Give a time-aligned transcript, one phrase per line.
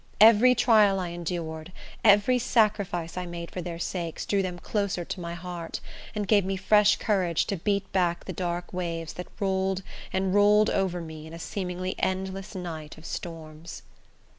[0.19, 1.71] Every trial I endured,
[2.03, 5.79] every sacrifice I made for their sakes, drew them closer to my heart,
[6.15, 10.71] and gave me fresh courage to beat back the dark waves that rolled and rolled
[10.71, 13.83] over me in a seemingly endless night of storms.